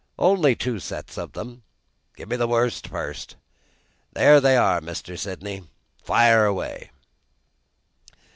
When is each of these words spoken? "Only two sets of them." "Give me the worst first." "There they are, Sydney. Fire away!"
"Only 0.17 0.55
two 0.55 0.79
sets 0.79 1.15
of 1.15 1.33
them." 1.33 1.61
"Give 2.15 2.27
me 2.27 2.35
the 2.35 2.47
worst 2.47 2.87
first." 2.87 3.35
"There 4.13 4.41
they 4.41 4.57
are, 4.57 4.81
Sydney. 4.95 5.67
Fire 6.03 6.43
away!" 6.45 6.89